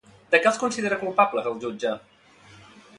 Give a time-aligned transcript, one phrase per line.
[0.29, 1.95] De què els considera culpables el jutge?